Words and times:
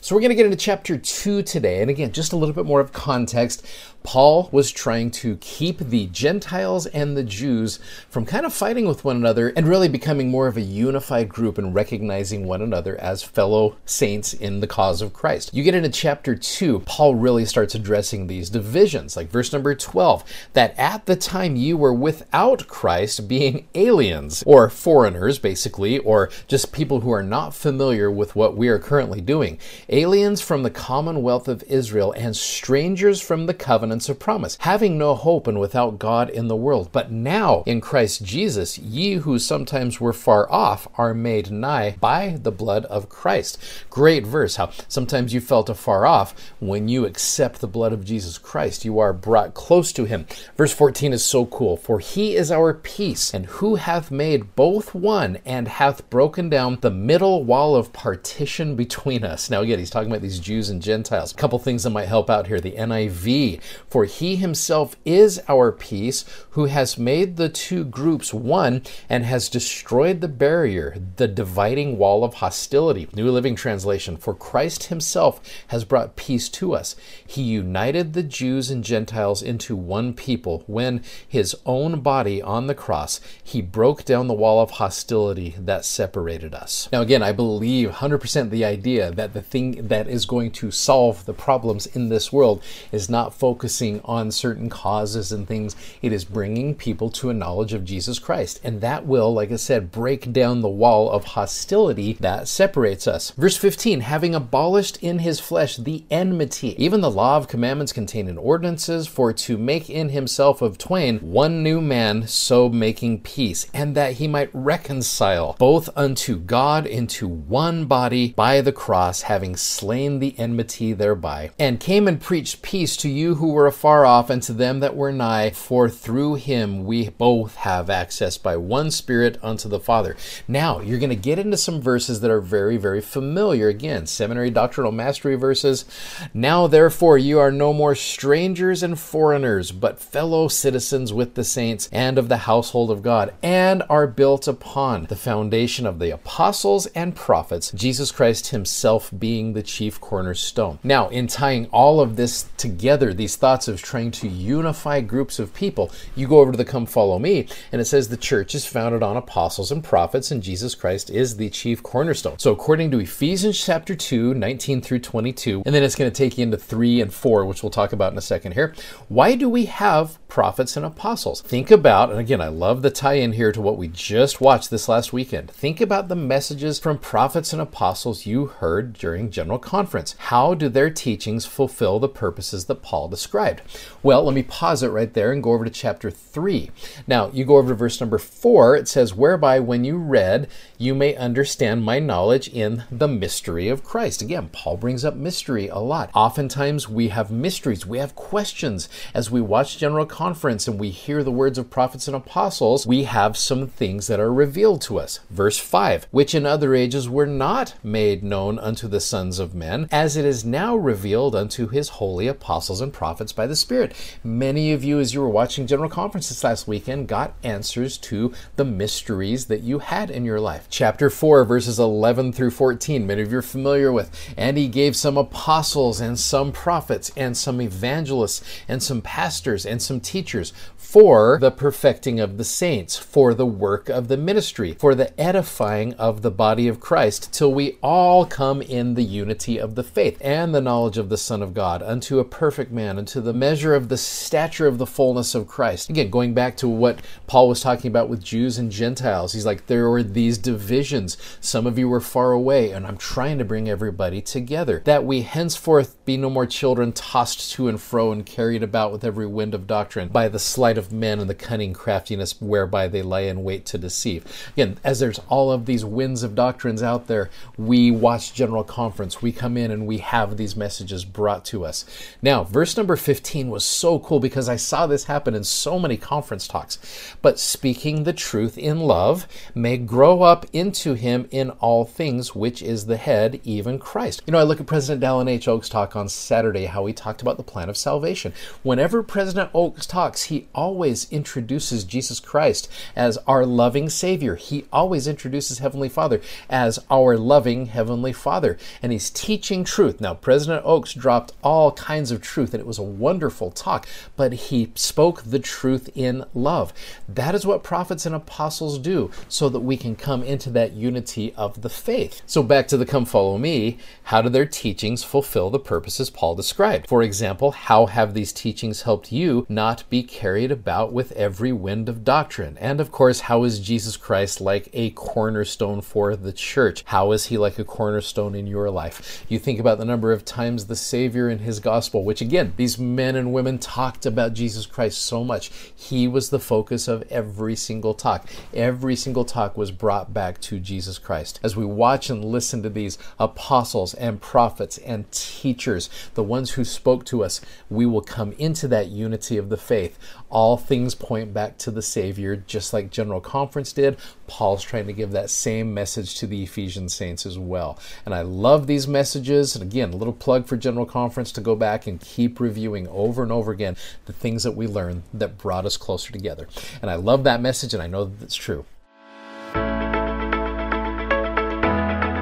So, 0.00 0.14
we're 0.14 0.20
going 0.20 0.30
to 0.30 0.36
get 0.36 0.46
into 0.46 0.56
chapter 0.56 0.96
2 0.96 1.42
today. 1.42 1.80
And 1.80 1.90
again, 1.90 2.12
just 2.12 2.32
a 2.32 2.36
little 2.36 2.54
bit 2.54 2.66
more 2.66 2.80
of 2.80 2.92
context. 2.92 3.66
Paul 4.04 4.48
was 4.52 4.70
trying 4.70 5.10
to 5.10 5.36
keep 5.36 5.80
the 5.80 6.06
Gentiles 6.06 6.86
and 6.86 7.16
the 7.16 7.22
Jews 7.22 7.78
from 8.08 8.24
kind 8.24 8.46
of 8.46 8.54
fighting 8.54 8.86
with 8.86 9.04
one 9.04 9.16
another 9.16 9.52
and 9.54 9.68
really 9.68 9.88
becoming 9.88 10.30
more 10.30 10.46
of 10.46 10.56
a 10.56 10.62
unified 10.62 11.28
group 11.28 11.58
and 11.58 11.74
recognizing 11.74 12.46
one 12.46 12.62
another 12.62 12.98
as 12.98 13.22
fellow 13.22 13.76
saints 13.84 14.32
in 14.32 14.60
the 14.60 14.66
cause 14.66 15.02
of 15.02 15.12
Christ. 15.12 15.52
You 15.52 15.62
get 15.62 15.74
into 15.74 15.90
chapter 15.90 16.34
2, 16.34 16.80
Paul 16.86 17.16
really 17.16 17.44
starts 17.44 17.74
addressing 17.74 18.26
these 18.28 18.48
divisions, 18.48 19.16
like 19.16 19.30
verse 19.30 19.52
number 19.52 19.74
12, 19.74 20.24
that 20.54 20.78
at 20.78 21.06
the 21.06 21.16
time 21.16 21.56
you 21.56 21.76
were 21.76 21.92
without 21.92 22.66
Christ, 22.66 23.28
being 23.28 23.68
aliens 23.74 24.42
or 24.46 24.70
foreigners, 24.70 25.38
basically, 25.38 25.98
or 25.98 26.30
just 26.46 26.72
people 26.72 27.00
who 27.00 27.10
are 27.10 27.22
not 27.22 27.54
familiar 27.54 28.10
with 28.10 28.34
what 28.34 28.56
we 28.56 28.68
are 28.68 28.78
currently 28.78 29.20
doing 29.20 29.58
aliens 29.88 30.40
from 30.40 30.62
the 30.62 30.70
commonwealth 30.70 31.48
of 31.48 31.62
Israel, 31.64 32.12
and 32.12 32.36
strangers 32.36 33.20
from 33.20 33.46
the 33.46 33.54
covenants 33.54 34.08
of 34.08 34.18
promise, 34.18 34.56
having 34.60 34.98
no 34.98 35.14
hope 35.14 35.46
and 35.46 35.58
without 35.58 35.98
God 35.98 36.28
in 36.30 36.48
the 36.48 36.56
world. 36.56 36.90
But 36.92 37.10
now, 37.10 37.62
in 37.66 37.80
Christ 37.80 38.24
Jesus, 38.24 38.78
ye 38.78 39.14
who 39.14 39.38
sometimes 39.38 40.00
were 40.00 40.12
far 40.12 40.50
off 40.52 40.86
are 40.96 41.14
made 41.14 41.50
nigh 41.50 41.96
by 42.00 42.38
the 42.42 42.52
blood 42.52 42.84
of 42.86 43.08
Christ. 43.08 43.58
Great 43.88 44.26
verse, 44.26 44.56
how 44.56 44.70
sometimes 44.88 45.32
you 45.32 45.40
felt 45.40 45.68
afar 45.68 46.04
off. 46.04 46.34
When 46.60 46.88
you 46.88 47.06
accept 47.06 47.60
the 47.60 47.66
blood 47.66 47.92
of 47.92 48.04
Jesus 48.04 48.38
Christ, 48.38 48.84
you 48.84 48.98
are 48.98 49.12
brought 49.12 49.54
close 49.54 49.92
to 49.92 50.04
him. 50.04 50.26
Verse 50.56 50.72
14 50.72 51.12
is 51.12 51.24
so 51.24 51.46
cool. 51.46 51.76
For 51.76 51.98
he 51.98 52.36
is 52.36 52.50
our 52.50 52.74
peace, 52.74 53.32
and 53.32 53.46
who 53.46 53.76
hath 53.76 54.10
made 54.10 54.54
both 54.54 54.94
one, 54.94 55.38
and 55.44 55.68
hath 55.68 56.08
broken 56.10 56.48
down 56.48 56.78
the 56.80 56.90
middle 56.90 57.44
wall 57.44 57.74
of 57.74 57.92
partition 57.92 58.76
between 58.76 59.24
us. 59.24 59.48
Now, 59.50 59.62
again, 59.62 59.77
He's 59.78 59.90
talking 59.90 60.10
about 60.10 60.22
these 60.22 60.38
Jews 60.38 60.70
and 60.70 60.82
Gentiles. 60.82 61.32
A 61.32 61.36
couple 61.36 61.58
things 61.58 61.82
that 61.82 61.90
might 61.90 62.08
help 62.08 62.28
out 62.30 62.46
here. 62.46 62.60
The 62.60 62.72
NIV, 62.72 63.62
for 63.88 64.04
he 64.04 64.36
himself 64.36 64.96
is 65.04 65.40
our 65.48 65.72
peace, 65.72 66.24
who 66.50 66.66
has 66.66 66.98
made 66.98 67.36
the 67.36 67.48
two 67.48 67.84
groups 67.84 68.34
one 68.34 68.82
and 69.08 69.24
has 69.24 69.48
destroyed 69.48 70.20
the 70.20 70.28
barrier, 70.28 70.96
the 71.16 71.28
dividing 71.28 71.98
wall 71.98 72.24
of 72.24 72.34
hostility. 72.34 73.08
New 73.14 73.30
Living 73.30 73.56
Translation, 73.56 74.16
for 74.16 74.34
Christ 74.34 74.84
himself 74.84 75.40
has 75.68 75.84
brought 75.84 76.16
peace 76.16 76.48
to 76.50 76.74
us. 76.74 76.96
He 77.26 77.42
united 77.42 78.12
the 78.12 78.22
Jews 78.22 78.70
and 78.70 78.84
Gentiles 78.84 79.42
into 79.42 79.76
one 79.76 80.14
people 80.14 80.64
when 80.66 81.02
his 81.26 81.56
own 81.66 82.00
body 82.00 82.40
on 82.42 82.66
the 82.66 82.74
cross, 82.74 83.20
he 83.42 83.60
broke 83.62 84.04
down 84.04 84.26
the 84.26 84.34
wall 84.34 84.60
of 84.60 84.72
hostility 84.72 85.54
that 85.58 85.84
separated 85.84 86.54
us. 86.54 86.88
Now, 86.92 87.00
again, 87.00 87.22
I 87.22 87.32
believe 87.32 87.90
100% 87.90 88.50
the 88.50 88.64
idea 88.64 89.10
that 89.12 89.32
the 89.32 89.42
thing 89.42 89.67
that 89.72 90.08
is 90.08 90.26
going 90.26 90.50
to 90.52 90.70
solve 90.70 91.24
the 91.24 91.34
problems 91.34 91.86
in 91.86 92.08
this 92.08 92.32
world 92.32 92.62
is 92.92 93.08
not 93.08 93.34
focusing 93.34 94.00
on 94.04 94.30
certain 94.30 94.68
causes 94.68 95.32
and 95.32 95.46
things. 95.46 95.74
It 96.02 96.12
is 96.12 96.24
bringing 96.24 96.74
people 96.74 97.10
to 97.10 97.30
a 97.30 97.34
knowledge 97.34 97.72
of 97.72 97.84
Jesus 97.84 98.18
Christ. 98.18 98.60
And 98.62 98.80
that 98.80 99.06
will, 99.06 99.32
like 99.32 99.52
I 99.52 99.56
said, 99.56 99.92
break 99.92 100.32
down 100.32 100.60
the 100.60 100.68
wall 100.68 101.10
of 101.10 101.24
hostility 101.24 102.14
that 102.20 102.48
separates 102.48 103.06
us. 103.06 103.30
Verse 103.32 103.56
15, 103.56 104.00
having 104.00 104.34
abolished 104.34 104.98
in 105.02 105.20
his 105.20 105.40
flesh 105.40 105.76
the 105.76 106.04
enmity, 106.10 106.74
even 106.82 107.00
the 107.00 107.10
law 107.10 107.36
of 107.36 107.48
commandments 107.48 107.92
contained 107.92 108.28
in 108.28 108.38
ordinances, 108.38 109.06
for 109.06 109.32
to 109.32 109.58
make 109.58 109.90
in 109.90 110.10
himself 110.10 110.62
of 110.62 110.78
twain 110.78 111.18
one 111.18 111.62
new 111.62 111.80
man, 111.80 112.26
so 112.26 112.68
making 112.68 113.20
peace, 113.20 113.66
and 113.74 113.94
that 113.94 114.14
he 114.14 114.28
might 114.28 114.50
reconcile 114.52 115.56
both 115.58 115.88
unto 115.96 116.38
God 116.38 116.86
into 116.86 117.28
one 117.28 117.86
body 117.86 118.32
by 118.32 118.60
the 118.60 118.72
cross, 118.72 119.22
having 119.22 119.56
slain 119.58 120.18
the 120.18 120.38
enmity 120.38 120.92
thereby, 120.92 121.50
and 121.58 121.80
came 121.80 122.08
and 122.08 122.20
preached 122.20 122.62
peace 122.62 122.96
to 122.98 123.08
you 123.08 123.36
who 123.36 123.52
were 123.52 123.66
afar 123.66 124.06
off 124.06 124.30
and 124.30 124.42
to 124.42 124.52
them 124.52 124.80
that 124.80 124.96
were 124.96 125.12
nigh, 125.12 125.50
for 125.50 125.88
through 125.88 126.34
him 126.36 126.84
we 126.84 127.08
both 127.08 127.56
have 127.56 127.90
access 127.90 128.38
by 128.38 128.56
one 128.56 128.90
Spirit 128.90 129.38
unto 129.42 129.68
the 129.68 129.80
Father. 129.80 130.16
Now, 130.46 130.80
you're 130.80 130.98
going 130.98 131.10
to 131.10 131.16
get 131.16 131.38
into 131.38 131.56
some 131.56 131.80
verses 131.80 132.20
that 132.20 132.30
are 132.30 132.40
very, 132.40 132.76
very 132.76 133.00
familiar. 133.00 133.68
Again, 133.68 134.06
seminary 134.06 134.50
doctrinal 134.50 134.92
mastery 134.92 135.36
verses. 135.36 135.84
Now, 136.32 136.66
therefore, 136.66 137.18
you 137.18 137.38
are 137.38 137.52
no 137.52 137.72
more 137.72 137.94
strangers 137.94 138.82
and 138.82 138.98
foreigners, 138.98 139.72
but 139.72 140.00
fellow 140.00 140.48
citizens 140.48 141.12
with 141.12 141.34
the 141.34 141.44
saints 141.44 141.88
and 141.92 142.18
of 142.18 142.28
the 142.28 142.38
household 142.38 142.90
of 142.90 143.02
God, 143.02 143.34
and 143.42 143.82
are 143.88 144.06
built 144.06 144.48
upon 144.48 145.04
the 145.04 145.16
foundation 145.16 145.86
of 145.86 145.98
the 145.98 146.10
apostles 146.10 146.86
and 146.86 147.14
prophets, 147.14 147.70
Jesus 147.72 148.12
Christ 148.12 148.48
himself 148.48 149.10
being 149.16 149.47
the 149.52 149.62
chief 149.62 150.00
cornerstone. 150.00 150.78
Now, 150.82 151.08
in 151.08 151.26
tying 151.26 151.66
all 151.66 152.00
of 152.00 152.16
this 152.16 152.48
together, 152.56 153.12
these 153.12 153.36
thoughts 153.36 153.68
of 153.68 153.82
trying 153.82 154.10
to 154.12 154.28
unify 154.28 155.00
groups 155.00 155.38
of 155.38 155.54
people, 155.54 155.90
you 156.14 156.26
go 156.26 156.38
over 156.38 156.52
to 156.52 156.58
the 156.58 156.64
Come 156.64 156.86
Follow 156.86 157.18
Me, 157.18 157.46
and 157.72 157.80
it 157.80 157.86
says 157.86 158.08
the 158.08 158.16
church 158.16 158.54
is 158.54 158.66
founded 158.66 159.02
on 159.02 159.16
apostles 159.16 159.72
and 159.72 159.82
prophets, 159.84 160.30
and 160.30 160.42
Jesus 160.42 160.74
Christ 160.74 161.10
is 161.10 161.36
the 161.36 161.50
chief 161.50 161.82
cornerstone. 161.82 162.38
So, 162.38 162.52
according 162.52 162.90
to 162.92 163.00
Ephesians 163.00 163.62
chapter 163.62 163.94
2, 163.94 164.34
19 164.34 164.80
through 164.80 165.00
22, 165.00 165.62
and 165.64 165.74
then 165.74 165.82
it's 165.82 165.96
going 165.96 166.10
to 166.10 166.16
take 166.16 166.38
you 166.38 166.42
into 166.42 166.56
3 166.56 167.00
and 167.00 167.12
4, 167.12 167.44
which 167.44 167.62
we'll 167.62 167.70
talk 167.70 167.92
about 167.92 168.12
in 168.12 168.18
a 168.18 168.22
second 168.22 168.52
here. 168.52 168.74
Why 169.08 169.34
do 169.34 169.48
we 169.48 169.66
have 169.66 170.18
prophets 170.28 170.76
and 170.76 170.84
apostles? 170.84 171.40
Think 171.42 171.70
about, 171.70 172.10
and 172.10 172.18
again, 172.18 172.40
I 172.40 172.48
love 172.48 172.82
the 172.82 172.90
tie 172.90 173.14
in 173.14 173.32
here 173.32 173.52
to 173.52 173.60
what 173.60 173.78
we 173.78 173.88
just 173.88 174.40
watched 174.40 174.70
this 174.70 174.88
last 174.88 175.12
weekend. 175.12 175.50
Think 175.50 175.80
about 175.80 176.08
the 176.08 176.16
messages 176.16 176.78
from 176.78 176.98
prophets 176.98 177.52
and 177.52 177.62
apostles 177.62 178.26
you 178.26 178.46
heard 178.46 178.92
during 178.92 179.30
General 179.38 179.60
Conference. 179.60 180.16
How 180.18 180.54
do 180.54 180.68
their 180.68 180.90
teachings 180.90 181.46
fulfill 181.46 182.00
the 182.00 182.08
purposes 182.08 182.64
that 182.64 182.82
Paul 182.82 183.06
described? 183.06 183.62
Well, 184.02 184.24
let 184.24 184.34
me 184.34 184.42
pause 184.42 184.82
it 184.82 184.88
right 184.88 185.14
there 185.14 185.30
and 185.30 185.40
go 185.40 185.52
over 185.52 185.64
to 185.64 185.70
chapter 185.70 186.10
3. 186.10 186.72
Now, 187.06 187.30
you 187.30 187.44
go 187.44 187.56
over 187.56 187.68
to 187.68 187.76
verse 187.76 188.00
number 188.00 188.18
4. 188.18 188.74
It 188.74 188.88
says, 188.88 189.14
Whereby 189.14 189.60
when 189.60 189.84
you 189.84 189.96
read, 189.96 190.48
you 190.76 190.92
may 190.92 191.14
understand 191.14 191.84
my 191.84 192.00
knowledge 192.00 192.48
in 192.48 192.82
the 192.90 193.06
mystery 193.06 193.68
of 193.68 193.84
Christ. 193.84 194.22
Again, 194.22 194.48
Paul 194.50 194.76
brings 194.76 195.04
up 195.04 195.14
mystery 195.14 195.68
a 195.68 195.78
lot. 195.78 196.10
Oftentimes, 196.14 196.88
we 196.88 197.10
have 197.10 197.30
mysteries, 197.30 197.86
we 197.86 197.98
have 197.98 198.16
questions. 198.16 198.88
As 199.14 199.30
we 199.30 199.40
watch 199.40 199.78
General 199.78 200.06
Conference 200.06 200.66
and 200.66 200.80
we 200.80 200.90
hear 200.90 201.22
the 201.22 201.30
words 201.30 201.58
of 201.58 201.70
prophets 201.70 202.08
and 202.08 202.16
apostles, 202.16 202.88
we 202.88 203.04
have 203.04 203.36
some 203.36 203.68
things 203.68 204.08
that 204.08 204.18
are 204.18 204.34
revealed 204.34 204.82
to 204.82 204.98
us. 204.98 205.20
Verse 205.30 205.58
5 205.58 206.08
Which 206.10 206.34
in 206.34 206.44
other 206.44 206.74
ages 206.74 207.08
were 207.08 207.26
not 207.26 207.74
made 207.84 208.24
known 208.24 208.58
unto 208.58 208.88
the 208.88 209.00
sons 209.00 209.27
sons 209.28 209.38
of 209.38 209.54
men, 209.54 209.86
as 209.92 210.16
it 210.16 210.24
is 210.24 210.42
now 210.42 210.74
revealed 210.74 211.34
unto 211.34 211.68
his 211.68 211.90
holy 211.90 212.26
apostles 212.26 212.80
and 212.80 212.94
prophets 212.94 213.30
by 213.30 213.46
the 213.46 213.54
Spirit. 213.54 213.94
Many 214.24 214.72
of 214.72 214.82
you, 214.82 214.98
as 214.98 215.12
you 215.12 215.20
were 215.20 215.28
watching 215.28 215.66
General 215.66 215.90
Conference 215.90 216.30
this 216.30 216.42
last 216.42 216.66
weekend, 216.66 217.08
got 217.08 217.34
answers 217.42 217.98
to 217.98 218.32
the 218.56 218.64
mysteries 218.64 219.46
that 219.46 219.60
you 219.60 219.80
had 219.80 220.10
in 220.10 220.24
your 220.24 220.40
life. 220.40 220.66
Chapter 220.70 221.10
4, 221.10 221.44
verses 221.44 221.78
11 221.78 222.32
through 222.32 222.52
14, 222.52 223.06
many 223.06 223.20
of 223.20 223.30
you 223.30 223.38
are 223.38 223.42
familiar 223.42 223.92
with. 223.92 224.10
And 224.34 224.56
he 224.56 224.66
gave 224.66 224.96
some 224.96 225.18
apostles 225.18 226.00
and 226.00 226.18
some 226.18 226.50
prophets 226.50 227.12
and 227.14 227.36
some 227.36 227.60
evangelists 227.60 228.42
and 228.66 228.82
some 228.82 229.02
pastors 229.02 229.66
and 229.66 229.82
some 229.82 230.00
teachers 230.00 230.54
for 230.74 231.36
the 231.38 231.50
perfecting 231.50 232.18
of 232.18 232.38
the 232.38 232.44
saints, 232.44 232.96
for 232.96 233.34
the 233.34 233.44
work 233.44 233.90
of 233.90 234.08
the 234.08 234.16
ministry, 234.16 234.72
for 234.72 234.94
the 234.94 235.20
edifying 235.20 235.92
of 235.94 236.22
the 236.22 236.30
body 236.30 236.66
of 236.66 236.80
Christ, 236.80 237.30
till 237.30 237.52
we 237.52 237.76
all 237.82 238.24
come 238.24 238.62
in 238.62 238.94
the 238.94 239.04
unity 239.18 239.58
of 239.58 239.74
the 239.74 239.82
faith 239.82 240.16
and 240.20 240.54
the 240.54 240.60
knowledge 240.60 240.96
of 240.96 241.08
the 241.08 241.16
Son 241.16 241.42
of 241.42 241.52
God, 241.52 241.82
unto 241.82 242.18
a 242.18 242.24
perfect 242.24 242.72
man, 242.72 242.98
unto 242.98 243.20
the 243.20 243.32
measure 243.32 243.74
of 243.74 243.88
the 243.88 243.96
stature 243.96 244.66
of 244.66 244.78
the 244.78 244.86
fullness 244.86 245.34
of 245.34 245.46
Christ. 245.46 245.90
Again, 245.90 246.10
going 246.10 246.34
back 246.34 246.56
to 246.58 246.68
what 246.68 247.00
Paul 247.26 247.48
was 247.48 247.60
talking 247.60 247.88
about 247.88 248.08
with 248.08 248.22
Jews 248.22 248.58
and 248.58 248.70
Gentiles, 248.70 249.32
he's 249.32 249.46
like, 249.46 249.66
there 249.66 249.90
were 249.90 250.02
these 250.02 250.38
divisions. 250.38 251.16
Some 251.40 251.66
of 251.66 251.78
you 251.78 251.88
were 251.88 252.00
far 252.00 252.32
away, 252.32 252.70
and 252.70 252.86
I'm 252.86 252.96
trying 252.96 253.38
to 253.38 253.44
bring 253.44 253.68
everybody 253.68 254.20
together, 254.20 254.82
that 254.84 255.04
we 255.04 255.22
henceforth 255.22 255.96
be 256.04 256.16
no 256.16 256.30
more 256.30 256.46
children 256.46 256.92
tossed 256.92 257.52
to 257.52 257.68
and 257.68 257.80
fro 257.80 258.12
and 258.12 258.24
carried 258.24 258.62
about 258.62 258.92
with 258.92 259.04
every 259.04 259.26
wind 259.26 259.54
of 259.54 259.66
doctrine 259.66 260.08
by 260.08 260.28
the 260.28 260.38
sleight 260.38 260.78
of 260.78 260.92
men 260.92 261.18
and 261.18 261.28
the 261.28 261.34
cunning 261.34 261.72
craftiness 261.72 262.40
whereby 262.40 262.88
they 262.88 263.02
lie 263.02 263.20
in 263.20 263.42
wait 263.42 263.66
to 263.66 263.78
deceive. 263.78 264.24
Again, 264.54 264.78
as 264.84 265.00
there's 265.00 265.20
all 265.28 265.50
of 265.50 265.66
these 265.66 265.84
winds 265.84 266.22
of 266.22 266.34
doctrines 266.34 266.82
out 266.82 267.06
there, 267.06 267.30
we 267.56 267.90
watch 267.90 268.34
General 268.34 268.64
Conference 268.64 268.97
conference, 268.98 269.22
we 269.22 269.30
come 269.30 269.56
in 269.56 269.70
and 269.70 269.86
we 269.86 269.98
have 269.98 270.36
these 270.36 270.56
messages 270.56 271.04
brought 271.04 271.44
to 271.44 271.64
us. 271.64 271.84
Now, 272.20 272.42
verse 272.42 272.76
number 272.76 272.96
15 272.96 273.48
was 273.48 273.64
so 273.64 274.00
cool 274.00 274.18
because 274.18 274.48
I 274.48 274.56
saw 274.56 274.88
this 274.88 275.04
happen 275.04 275.36
in 275.36 275.44
so 275.44 275.78
many 275.78 275.96
conference 275.96 276.48
talks. 276.48 277.14
But 277.22 277.38
speaking 277.38 278.02
the 278.02 278.12
truth 278.12 278.58
in 278.58 278.80
love 278.80 279.28
may 279.54 279.76
grow 279.76 280.22
up 280.22 280.46
into 280.52 280.94
him 280.94 281.28
in 281.30 281.50
all 281.60 281.84
things, 281.84 282.34
which 282.34 282.60
is 282.60 282.86
the 282.86 282.96
head, 282.96 283.40
even 283.44 283.78
Christ. 283.78 284.20
You 284.26 284.32
know, 284.32 284.40
I 284.40 284.42
look 284.42 284.58
at 284.58 284.66
President 284.66 285.00
Dallin 285.00 285.30
H. 285.30 285.46
Oaks 285.46 285.68
talk 285.68 285.94
on 285.94 286.08
Saturday, 286.08 286.64
how 286.64 286.84
he 286.86 286.92
talked 286.92 287.22
about 287.22 287.36
the 287.36 287.44
plan 287.44 287.68
of 287.68 287.76
salvation. 287.76 288.32
Whenever 288.64 289.04
President 289.04 289.48
Oaks 289.54 289.86
talks, 289.86 290.24
he 290.24 290.48
always 290.56 291.08
introduces 291.12 291.84
Jesus 291.84 292.18
Christ 292.18 292.68
as 292.96 293.16
our 293.28 293.46
loving 293.46 293.88
Savior. 293.90 294.34
He 294.34 294.64
always 294.72 295.06
introduces 295.06 295.60
Heavenly 295.60 295.88
Father 295.88 296.20
as 296.50 296.80
our 296.90 297.16
loving 297.16 297.66
Heavenly 297.66 298.12
Father. 298.12 298.58
And 298.82 298.87
he's 298.92 299.10
teaching 299.10 299.64
truth. 299.64 300.00
Now, 300.00 300.14
President 300.14 300.62
Oaks 300.64 300.94
dropped 300.94 301.32
all 301.42 301.72
kinds 301.72 302.10
of 302.10 302.22
truth, 302.22 302.54
and 302.54 302.60
it 302.60 302.66
was 302.66 302.78
a 302.78 302.82
wonderful 302.82 303.50
talk, 303.50 303.86
but 304.16 304.32
he 304.32 304.72
spoke 304.74 305.22
the 305.22 305.38
truth 305.38 305.88
in 305.94 306.24
love. 306.34 306.72
That 307.08 307.34
is 307.34 307.46
what 307.46 307.62
prophets 307.62 308.06
and 308.06 308.14
apostles 308.14 308.78
do, 308.78 309.10
so 309.28 309.48
that 309.48 309.60
we 309.60 309.76
can 309.76 309.96
come 309.96 310.22
into 310.22 310.50
that 310.50 310.72
unity 310.72 311.32
of 311.34 311.62
the 311.62 311.68
faith. 311.68 312.22
So, 312.26 312.42
back 312.42 312.68
to 312.68 312.76
the 312.76 312.86
come 312.86 313.04
follow 313.04 313.38
me, 313.38 313.78
how 314.04 314.22
do 314.22 314.28
their 314.28 314.46
teachings 314.46 315.04
fulfill 315.04 315.50
the 315.50 315.58
purposes 315.58 316.10
Paul 316.10 316.34
described? 316.34 316.88
For 316.88 317.02
example, 317.02 317.52
how 317.52 317.86
have 317.86 318.14
these 318.14 318.32
teachings 318.32 318.82
helped 318.82 319.12
you 319.12 319.46
not 319.48 319.84
be 319.90 320.02
carried 320.02 320.50
about 320.50 320.92
with 320.92 321.12
every 321.12 321.52
wind 321.52 321.88
of 321.88 322.04
doctrine? 322.04 322.56
And 322.58 322.80
of 322.80 322.90
course, 322.90 323.20
how 323.20 323.44
is 323.44 323.60
Jesus 323.60 323.96
Christ 323.96 324.40
like 324.40 324.68
a 324.72 324.90
cornerstone 324.90 325.80
for 325.80 326.16
the 326.16 326.32
church? 326.32 326.82
How 326.86 327.12
is 327.12 327.26
he 327.26 327.38
like 327.38 327.58
a 327.58 327.64
cornerstone 327.64 328.34
in 328.34 328.46
your 328.46 328.70
life? 328.78 329.24
You 329.28 329.38
think 329.40 329.58
about 329.58 329.78
the 329.78 329.84
number 329.84 330.12
of 330.12 330.24
times 330.24 330.66
the 330.66 330.76
Savior 330.76 331.28
in 331.28 331.40
his 331.40 331.58
gospel, 331.58 332.04
which 332.04 332.20
again, 332.20 332.54
these 332.56 332.78
men 332.78 333.16
and 333.16 333.32
women 333.32 333.58
talked 333.58 334.06
about 334.06 334.34
Jesus 334.34 334.66
Christ 334.66 335.02
so 335.02 335.24
much. 335.24 335.50
He 335.74 336.06
was 336.06 336.30
the 336.30 336.38
focus 336.38 336.86
of 336.86 337.02
every 337.10 337.56
single 337.56 337.94
talk. 337.94 338.28
Every 338.54 338.94
single 338.94 339.24
talk 339.24 339.56
was 339.56 339.72
brought 339.72 340.14
back 340.14 340.40
to 340.42 340.60
Jesus 340.60 340.98
Christ. 340.98 341.40
As 341.42 341.56
we 341.56 341.64
watch 341.64 342.08
and 342.08 342.24
listen 342.24 342.62
to 342.62 342.70
these 342.70 342.98
apostles 343.18 343.94
and 343.94 344.20
prophets 344.20 344.78
and 344.78 345.10
teachers, 345.10 345.90
the 346.14 346.22
ones 346.22 346.52
who 346.52 346.64
spoke 346.64 347.04
to 347.06 347.24
us, 347.24 347.40
we 347.68 347.84
will 347.84 348.02
come 348.02 348.32
into 348.32 348.68
that 348.68 348.88
unity 348.88 349.36
of 349.36 349.48
the 349.48 349.56
faith. 349.56 349.98
All 350.30 350.56
things 350.56 350.94
point 350.94 351.34
back 351.34 351.58
to 351.58 351.72
the 351.72 351.82
Savior, 351.82 352.36
just 352.36 352.72
like 352.72 352.90
General 352.90 353.20
Conference 353.20 353.72
did. 353.72 353.96
Paul's 354.28 354.62
trying 354.62 354.86
to 354.86 354.92
give 354.92 355.10
that 355.10 355.30
same 355.30 355.74
message 355.74 356.14
to 356.20 356.26
the 356.26 356.44
Ephesian 356.44 356.88
saints 356.88 357.26
as 357.26 357.38
well. 357.38 357.78
And 358.04 358.14
I 358.14 358.22
love 358.22 358.67
these 358.68 358.86
messages. 358.86 359.56
And 359.56 359.62
again, 359.64 359.92
a 359.92 359.96
little 359.96 360.12
plug 360.12 360.46
for 360.46 360.56
General 360.56 360.86
Conference 360.86 361.32
to 361.32 361.40
go 361.40 361.56
back 361.56 361.88
and 361.88 362.00
keep 362.00 362.38
reviewing 362.38 362.86
over 362.88 363.24
and 363.24 363.32
over 363.32 363.50
again 363.50 363.76
the 364.06 364.12
things 364.12 364.44
that 364.44 364.52
we 364.52 364.68
learned 364.68 365.02
that 365.12 365.38
brought 365.38 365.66
us 365.66 365.76
closer 365.76 366.12
together. 366.12 366.46
And 366.80 366.90
I 366.90 366.94
love 366.94 367.24
that 367.24 367.40
message, 367.40 367.74
and 367.74 367.82
I 367.82 367.88
know 367.88 368.04
that 368.04 368.22
it's 368.22 368.36
true. 368.36 368.64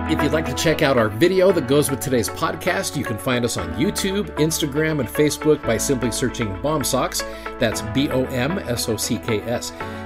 If 0.08 0.22
you'd 0.22 0.32
like 0.32 0.46
to 0.46 0.54
check 0.54 0.82
out 0.82 0.96
our 0.96 1.08
video 1.08 1.50
that 1.50 1.66
goes 1.66 1.90
with 1.90 1.98
today's 1.98 2.28
podcast, 2.28 2.96
you 2.96 3.02
can 3.02 3.19
find 3.19 3.44
us 3.44 3.56
on 3.56 3.75
YouTube, 3.75 4.26
Instagram, 4.37 5.00
and 5.00 5.08
Facebook 5.08 5.60
by 5.66 5.76
simply 5.76 6.12
searching 6.12 6.62
BOM 6.62 6.84
Socks. 6.84 7.22
That's 7.58 7.82
B 7.82 8.08
O 8.10 8.25
M 8.26 8.58
S 8.60 8.88
O 8.88 8.96
C 8.96 9.19
K 9.19 9.40
S. 9.42 9.72